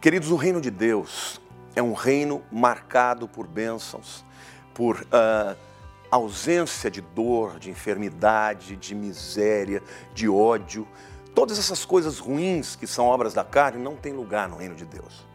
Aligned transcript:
Queridos, 0.00 0.30
o 0.30 0.36
reino 0.36 0.62
de 0.62 0.70
Deus 0.70 1.38
é 1.76 1.82
um 1.82 1.92
reino 1.92 2.42
marcado 2.50 3.28
por 3.28 3.46
bênçãos, 3.46 4.24
por 4.72 5.02
uh, 5.02 5.54
ausência 6.10 6.90
de 6.90 7.02
dor, 7.02 7.58
de 7.58 7.68
enfermidade, 7.68 8.76
de 8.76 8.94
miséria, 8.94 9.82
de 10.14 10.26
ódio. 10.26 10.88
Todas 11.34 11.58
essas 11.58 11.84
coisas 11.84 12.18
ruins 12.18 12.76
que 12.76 12.86
são 12.86 13.04
obras 13.04 13.34
da 13.34 13.44
carne 13.44 13.82
não 13.82 13.94
têm 13.94 14.14
lugar 14.14 14.48
no 14.48 14.56
reino 14.56 14.74
de 14.74 14.86
Deus. 14.86 15.26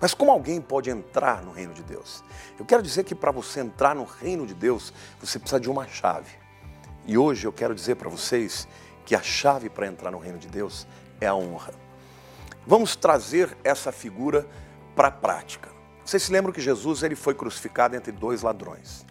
Mas 0.00 0.12
como 0.12 0.32
alguém 0.32 0.60
pode 0.60 0.90
entrar 0.90 1.40
no 1.44 1.52
reino 1.52 1.72
de 1.72 1.84
Deus? 1.84 2.24
Eu 2.58 2.64
quero 2.64 2.82
dizer 2.82 3.04
que 3.04 3.14
para 3.14 3.30
você 3.30 3.60
entrar 3.60 3.94
no 3.94 4.02
reino 4.02 4.44
de 4.48 4.54
Deus, 4.54 4.92
você 5.20 5.38
precisa 5.38 5.60
de 5.60 5.70
uma 5.70 5.86
chave. 5.86 6.32
E 7.06 7.16
hoje 7.16 7.46
eu 7.46 7.52
quero 7.52 7.72
dizer 7.72 7.94
para 7.94 8.08
vocês 8.08 8.66
que 9.06 9.14
a 9.14 9.22
chave 9.22 9.70
para 9.70 9.86
entrar 9.86 10.10
no 10.10 10.18
reino 10.18 10.40
de 10.40 10.48
Deus 10.48 10.88
é 11.20 11.28
a 11.28 11.36
honra. 11.36 11.91
Vamos 12.66 12.94
trazer 12.94 13.56
essa 13.64 13.90
figura 13.90 14.46
para 14.94 15.08
a 15.08 15.12
prática. 15.12 15.70
Vocês 16.04 16.22
se 16.22 16.32
lembram 16.32 16.52
que 16.52 16.60
Jesus 16.60 17.02
ele 17.02 17.14
foi 17.14 17.34
crucificado 17.34 17.96
entre 17.96 18.12
dois 18.12 18.42
ladrões. 18.42 19.04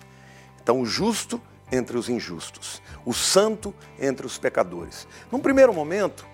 Então, 0.61 0.81
o 0.81 0.85
justo 0.85 1.41
entre 1.71 1.97
os 1.97 2.09
injustos, 2.09 2.81
o 3.05 3.13
santo 3.13 3.73
entre 3.99 4.25
os 4.25 4.37
pecadores. 4.37 5.07
Num 5.31 5.39
primeiro 5.39 5.73
momento, 5.73 6.27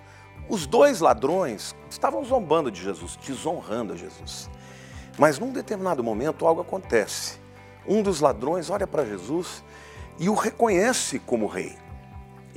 os 0.50 0.66
dois 0.66 1.00
ladrões 1.00 1.76
estavam 1.90 2.24
zombando 2.26 2.72
de 2.72 2.82
Jesus, 2.82 3.18
desonrando 3.18 3.94
a 3.94 3.96
Jesus. 3.96 4.50
Mas 5.18 5.38
num 5.38 5.52
determinado 5.52 6.04
momento 6.04 6.46
algo 6.46 6.62
acontece. 6.62 7.40
Um 7.86 8.02
dos 8.02 8.20
ladrões 8.20 8.70
olha 8.70 8.88
para 8.88 9.06
Jesus 9.06 9.64
e 10.20 10.30
o 10.30 10.34
reconhece 10.34 11.20
como 11.20 11.48
rei. 11.48 11.78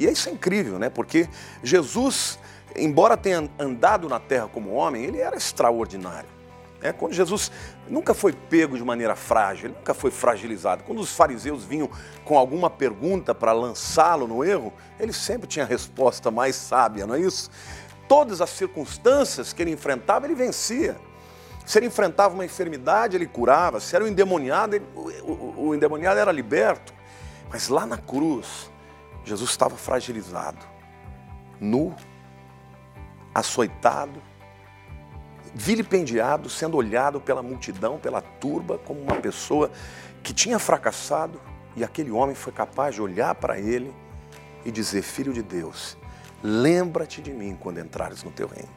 E 0.01 0.11
isso 0.11 0.31
é 0.31 0.33
incrível, 0.33 0.79
né? 0.79 0.89
Porque 0.89 1.29
Jesus, 1.63 2.39
embora 2.75 3.19
tenha 3.19 3.51
andado 3.59 4.09
na 4.09 4.19
terra 4.19 4.49
como 4.49 4.71
homem, 4.71 5.05
ele 5.05 5.19
era 5.19 5.37
extraordinário. 5.37 6.29
É, 6.81 6.91
quando 6.91 7.13
Jesus 7.13 7.53
nunca 7.87 8.15
foi 8.15 8.33
pego 8.33 8.79
de 8.79 8.83
maneira 8.83 9.15
frágil, 9.15 9.67
ele 9.67 9.75
nunca 9.77 9.93
foi 9.93 10.11
fragilizado. 10.11 10.85
Quando 10.85 11.01
os 11.01 11.15
fariseus 11.15 11.65
vinham 11.65 11.91
com 12.25 12.39
alguma 12.39 12.71
pergunta 12.71 13.35
para 13.35 13.53
lançá-lo 13.53 14.27
no 14.27 14.43
erro, 14.43 14.73
ele 14.99 15.13
sempre 15.13 15.47
tinha 15.47 15.67
a 15.67 15.69
resposta 15.69 16.31
mais 16.31 16.57
sábia, 16.57 17.07
não 17.07 17.15
é 17.15 17.21
isso? 17.21 17.51
Todas 18.09 18.41
as 18.41 18.49
circunstâncias 18.49 19.53
que 19.53 19.61
ele 19.61 19.71
enfrentava, 19.71 20.25
ele 20.25 20.35
vencia. 20.35 20.97
Se 21.67 21.79
ele 21.79 21.89
enfrentava 21.89 22.33
uma 22.33 22.47
enfermidade, 22.47 23.19
ele 23.19 23.27
curava. 23.27 23.79
Se 23.81 23.95
era 23.95 24.03
um 24.03 24.09
endemoniado, 24.09 24.77
ele, 24.77 24.87
o, 24.97 25.31
o, 25.31 25.67
o 25.67 25.75
endemoniado 25.75 26.19
era 26.19 26.33
liberto. 26.33 26.95
Mas 27.51 27.69
lá 27.69 27.85
na 27.85 27.99
cruz, 27.99 28.71
Jesus 29.25 29.51
estava 29.51 29.77
fragilizado, 29.77 30.65
nu, 31.61 31.95
açoitado, 33.35 34.21
vilipendiado, 35.55 36.49
sendo 36.49 36.77
olhado 36.77 37.21
pela 37.21 37.43
multidão, 37.43 37.99
pela 37.99 38.21
turba, 38.21 38.79
como 38.79 39.01
uma 39.01 39.17
pessoa 39.17 39.71
que 40.23 40.33
tinha 40.33 40.59
fracassado, 40.59 41.41
e 41.77 41.85
aquele 41.85 42.11
homem 42.11 42.35
foi 42.35 42.53
capaz 42.53 42.95
de 42.95 43.03
olhar 43.03 43.35
para 43.35 43.59
ele 43.59 43.95
e 44.65 44.71
dizer: 44.71 45.03
Filho 45.03 45.33
de 45.33 45.43
Deus, 45.43 45.97
lembra-te 46.43 47.21
de 47.21 47.33
mim 47.33 47.57
quando 47.59 47.79
entrares 47.79 48.23
no 48.23 48.31
teu 48.31 48.49
reino. 48.49 48.71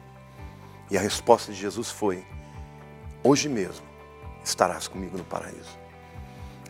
E 0.90 0.96
a 0.96 1.00
resposta 1.00 1.52
de 1.52 1.58
Jesus 1.58 1.90
foi: 1.90 2.24
Hoje 3.22 3.48
mesmo 3.48 3.86
estarás 4.44 4.86
comigo 4.86 5.16
no 5.16 5.24
paraíso. 5.24 5.78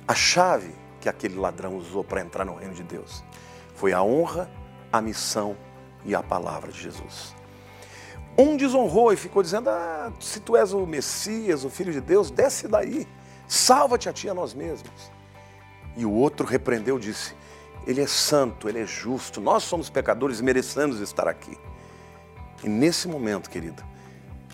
A 0.07 0.15
chave 0.15 0.73
que 1.01 1.09
aquele 1.09 1.37
ladrão 1.37 1.77
usou 1.77 2.03
para 2.05 2.21
entrar 2.21 2.45
no 2.45 2.55
reino 2.55 2.75
de 2.75 2.83
Deus 2.83 3.23
foi 3.75 3.93
a 3.93 4.03
honra, 4.03 4.51
a 4.93 5.01
missão 5.01 5.57
e 6.05 6.15
a 6.15 6.23
palavra 6.23 6.71
de 6.71 6.81
Jesus. 6.81 7.35
Um 8.37 8.57
desonrou 8.57 9.13
e 9.13 9.17
ficou 9.17 9.43
dizendo: 9.43 9.71
ah, 9.71 10.13
se 10.21 10.41
tu 10.41 10.57
és 10.57 10.73
o 10.73 10.87
Messias, 10.87 11.65
o 11.65 11.71
Filho 11.71 11.93
de 11.93 12.01
Deus, 12.01 12.31
desce 12.31 12.67
daí, 12.67 13.07
salva-te 13.47 14.09
a 14.09 14.13
ti 14.13 14.29
a 14.29 14.35
nós 14.35 14.55
mesmos. 14.55 15.13
E 15.97 16.05
o 16.05 16.13
outro 16.13 16.47
repreendeu 16.47 16.99
disse: 16.99 17.35
Ele 17.87 18.01
é 18.01 18.07
santo, 18.07 18.69
ele 18.69 18.81
é 18.81 18.87
justo, 18.87 19.41
nós 19.41 19.63
somos 19.63 19.89
pecadores 19.89 20.41
e 20.41 20.43
merecemos 20.43 21.01
estar 21.01 21.29
aqui. 21.29 21.57
E 22.63 22.69
nesse 22.69 23.07
momento, 23.07 23.49
querido, 23.49 23.85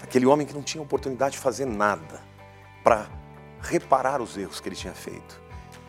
aquele 0.03 0.27
homem 0.27 0.47
que 0.47 0.53
não 0.53 0.63
tinha 0.63 0.83
oportunidade 0.83 1.33
de 1.33 1.39
fazer 1.39 1.65
nada 1.65 2.21
para 2.85 3.09
reparar 3.63 4.21
os 4.21 4.37
erros 4.37 4.61
que 4.61 4.69
ele 4.69 4.77
tinha 4.77 4.95
feito, 4.95 5.41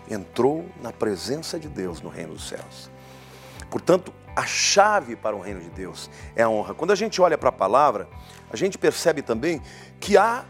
entrou 0.10 0.66
na 0.82 0.94
presença 0.94 1.60
de 1.60 1.68
Deus 1.68 2.02
no 2.02 2.10
reino 2.10 2.34
dos 2.34 2.48
céus. 2.48 2.90
Portanto, 3.72 4.14
a 4.36 4.46
chave 4.46 5.16
para 5.16 5.36
o 5.36 5.40
reino 5.40 5.62
de 5.62 5.70
Deus 5.70 6.10
é 6.36 6.44
a 6.44 6.50
honra. 6.50 6.74
Quando 6.74 6.92
a 6.92 6.96
gente 6.96 7.22
olha 7.22 7.38
para 7.38 7.50
a 7.50 7.54
palavra, 7.54 8.08
a 8.52 8.58
gente 8.58 8.78
percebe 8.78 9.22
também 9.22 9.62
que 10.00 10.18
há 10.18 10.44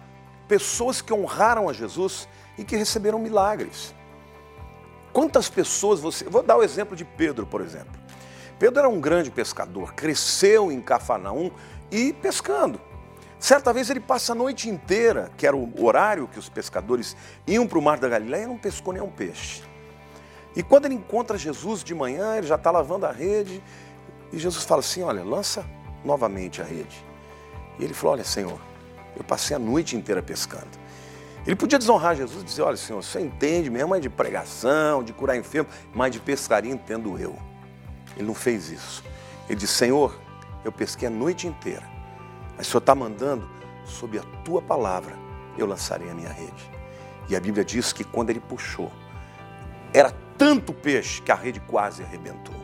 pessoas 0.47 1.01
que 1.01 1.13
honraram 1.13 1.69
a 1.69 1.73
Jesus 1.73 2.27
e 2.57 2.63
que 2.63 2.75
receberam 2.75 3.19
milagres. 3.19 3.93
Quantas 5.13 5.49
pessoas 5.49 5.99
você. 5.99 6.25
Vou 6.25 6.41
dar 6.41 6.57
o 6.57 6.63
exemplo 6.63 6.95
de 6.95 7.05
Pedro, 7.05 7.45
por 7.45 7.61
exemplo. 7.61 8.01
Pedro 8.57 8.79
era 8.79 8.89
um 8.89 8.99
grande 8.99 9.29
pescador, 9.29 9.93
cresceu 9.93 10.71
em 10.71 10.81
Cafarnaum 10.81 11.51
e 11.91 12.13
pescando. 12.13 12.81
Certa 13.39 13.73
vez 13.73 13.89
ele 13.89 13.99
passa 13.99 14.33
a 14.33 14.35
noite 14.35 14.69
inteira, 14.69 15.31
que 15.37 15.47
era 15.47 15.55
o 15.55 15.83
horário 15.83 16.27
que 16.27 16.37
os 16.37 16.47
pescadores 16.49 17.15
iam 17.47 17.67
para 17.67 17.77
o 17.77 17.81
mar 17.81 17.99
da 17.99 18.07
Galileia, 18.07 18.43
e 18.43 18.47
não 18.47 18.57
pescou 18.57 18.93
nenhum 18.93 19.09
peixe. 19.09 19.63
E 20.55 20.61
quando 20.61 20.85
ele 20.85 20.95
encontra 20.95 21.37
Jesus 21.37 21.83
de 21.83 21.95
manhã, 21.95 22.37
ele 22.37 22.47
já 22.47 22.55
está 22.55 22.71
lavando 22.71 23.05
a 23.05 23.11
rede, 23.11 23.63
e 24.31 24.37
Jesus 24.37 24.65
fala 24.65 24.81
assim: 24.81 25.01
Olha, 25.01 25.23
lança 25.23 25.65
novamente 26.03 26.61
a 26.61 26.65
rede. 26.65 27.05
E 27.79 27.83
ele 27.83 27.93
falou: 27.93 28.13
Olha, 28.13 28.23
Senhor, 28.23 28.59
eu 29.15 29.23
passei 29.23 29.55
a 29.55 29.59
noite 29.59 29.95
inteira 29.95 30.21
pescando. 30.21 30.81
Ele 31.45 31.55
podia 31.55 31.79
desonrar 31.79 32.15
Jesus 32.15 32.41
e 32.41 32.45
dizer: 32.45 32.61
Olha, 32.61 32.77
Senhor, 32.77 33.01
você 33.01 33.19
entende 33.19 33.69
mesmo 33.69 33.95
é 33.95 33.99
de 33.99 34.09
pregação, 34.09 35.03
de 35.03 35.13
curar 35.13 35.37
enfermo, 35.37 35.69
mas 35.93 36.11
de 36.11 36.19
pescaria 36.19 36.71
entendo 36.71 37.17
eu. 37.17 37.37
Ele 38.15 38.27
não 38.27 38.35
fez 38.35 38.69
isso. 38.69 39.03
Ele 39.47 39.59
disse: 39.59 39.73
Senhor, 39.73 40.19
eu 40.63 40.71
pesquei 40.71 41.07
a 41.07 41.11
noite 41.11 41.47
inteira, 41.47 41.83
mas 42.57 42.67
o 42.67 42.71
Senhor 42.71 42.79
está 42.79 42.93
mandando, 42.93 43.49
sob 43.85 44.19
a 44.19 44.23
tua 44.43 44.61
palavra, 44.61 45.15
eu 45.57 45.65
lançarei 45.65 46.09
a 46.09 46.13
minha 46.13 46.29
rede. 46.29 46.69
E 47.29 47.35
a 47.35 47.39
Bíblia 47.39 47.63
diz 47.63 47.91
que 47.91 48.03
quando 48.03 48.29
ele 48.29 48.39
puxou, 48.39 48.91
era 49.93 50.11
tanto 50.37 50.73
peixe 50.73 51.21
que 51.21 51.31
a 51.31 51.35
rede 51.35 51.59
quase 51.61 52.03
arrebentou. 52.03 52.55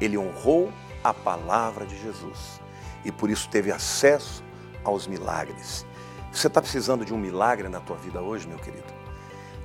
Ele 0.00 0.16
honrou 0.16 0.72
a 1.04 1.12
palavra 1.12 1.86
de 1.86 2.00
Jesus 2.00 2.60
e 3.04 3.12
por 3.12 3.30
isso 3.30 3.48
teve 3.48 3.70
acesso 3.70 4.42
aos 4.84 5.06
milagres. 5.06 5.86
Você 6.32 6.46
está 6.46 6.60
precisando 6.60 7.04
de 7.04 7.12
um 7.12 7.18
milagre 7.18 7.68
na 7.68 7.80
tua 7.80 7.96
vida 7.96 8.20
hoje, 8.20 8.46
meu 8.46 8.58
querido? 8.58 8.92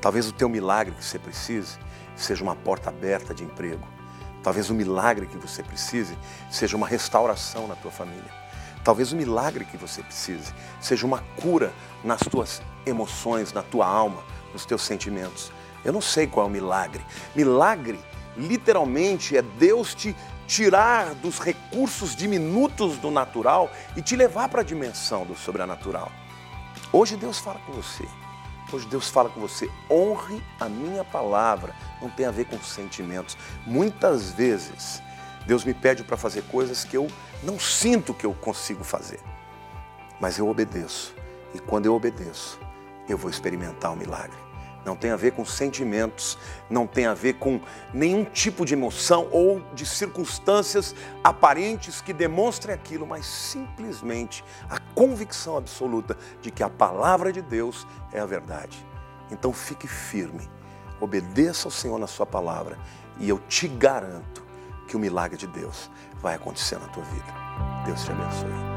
Talvez 0.01 0.27
o 0.27 0.33
teu 0.33 0.49
milagre 0.49 0.93
que 0.93 1.03
você 1.03 1.17
precise 1.17 1.77
seja 2.15 2.43
uma 2.43 2.55
porta 2.55 2.89
aberta 2.89 3.33
de 3.33 3.43
emprego. 3.43 3.87
Talvez 4.43 4.69
o 4.69 4.75
milagre 4.75 5.25
que 5.25 5.37
você 5.37 5.63
precise 5.63 6.17
seja 6.51 6.77
uma 6.77 6.87
restauração 6.87 7.67
na 7.67 7.75
tua 7.75 7.91
família. 7.91 8.31
Talvez 8.83 9.11
o 9.11 9.15
milagre 9.15 9.65
que 9.65 9.77
você 9.77 10.03
precise 10.03 10.53
seja 10.79 11.07
uma 11.07 11.23
cura 11.41 11.73
nas 12.03 12.19
tuas 12.19 12.61
emoções, 12.85 13.51
na 13.51 13.63
tua 13.63 13.87
alma, 13.87 14.23
nos 14.53 14.63
teus 14.63 14.83
sentimentos. 14.83 15.51
Eu 15.85 15.93
não 15.93 16.01
sei 16.01 16.25
qual 16.25 16.47
é 16.47 16.49
o 16.49 16.51
milagre. 16.51 17.05
Milagre, 17.35 17.99
literalmente, 18.35 19.37
é 19.37 19.43
Deus 19.43 19.93
te 19.93 20.15
tirar 20.47 21.13
dos 21.15 21.39
recursos 21.39 22.15
diminutos 22.15 22.97
do 22.97 23.11
natural 23.11 23.71
e 23.95 24.01
te 24.01 24.15
levar 24.15 24.49
para 24.49 24.61
a 24.61 24.63
dimensão 24.63 25.25
do 25.25 25.35
sobrenatural. 25.35 26.11
Hoje 26.91 27.15
Deus 27.15 27.37
fala 27.37 27.59
com 27.59 27.71
você. 27.71 28.03
Hoje 28.73 28.87
Deus 28.87 29.09
fala 29.09 29.29
com 29.29 29.39
você, 29.39 29.69
honre 29.89 30.43
a 30.59 30.67
minha 30.67 31.03
palavra. 31.03 31.73
Não 32.01 32.09
tem 32.09 32.25
a 32.25 32.31
ver 32.31 32.45
com 32.45 32.59
sentimentos. 32.59 33.37
Muitas 33.65 34.31
vezes 34.31 35.03
Deus 35.45 35.63
me 35.63 35.73
pede 35.73 36.03
para 36.03 36.17
fazer 36.17 36.41
coisas 36.45 36.83
que 36.83 36.97
eu 36.97 37.07
não 37.43 37.59
sinto 37.59 38.13
que 38.13 38.25
eu 38.25 38.33
consigo 38.33 38.83
fazer. 38.83 39.19
Mas 40.19 40.39
eu 40.39 40.49
obedeço. 40.49 41.13
E 41.53 41.59
quando 41.59 41.85
eu 41.85 41.93
obedeço, 41.93 42.59
eu 43.07 43.17
vou 43.17 43.29
experimentar 43.29 43.93
o 43.93 43.95
milagre 43.95 44.45
não 44.85 44.95
tem 44.95 45.11
a 45.11 45.15
ver 45.15 45.31
com 45.31 45.43
sentimentos, 45.43 46.37
não 46.69 46.85
tem 46.85 47.07
a 47.07 47.13
ver 47.13 47.33
com 47.33 47.59
nenhum 47.93 48.23
tipo 48.23 48.65
de 48.65 48.73
emoção 48.73 49.27
ou 49.31 49.59
de 49.73 49.85
circunstâncias 49.85 50.95
aparentes 51.23 52.01
que 52.01 52.13
demonstrem 52.13 52.73
aquilo, 52.73 53.07
mas 53.07 53.25
simplesmente 53.25 54.43
a 54.69 54.79
convicção 54.93 55.57
absoluta 55.57 56.15
de 56.41 56.51
que 56.51 56.61
a 56.61 56.69
palavra 56.69 57.33
de 57.33 57.41
Deus 57.41 57.87
é 58.13 58.19
a 58.19 58.25
verdade. 58.25 58.85
Então 59.31 59.51
fique 59.51 59.87
firme, 59.87 60.47
obedeça 61.01 61.67
ao 61.67 61.71
Senhor 61.71 61.97
na 61.97 62.07
Sua 62.07 62.25
palavra 62.25 62.77
e 63.17 63.27
eu 63.27 63.39
te 63.49 63.67
garanto 63.67 64.45
que 64.87 64.95
o 64.95 64.99
milagre 64.99 65.37
de 65.37 65.47
Deus 65.47 65.89
vai 66.21 66.35
acontecer 66.35 66.77
na 66.77 66.87
tua 66.87 67.03
vida. 67.05 67.33
Deus 67.85 68.03
te 68.03 68.11
abençoe. 68.11 68.74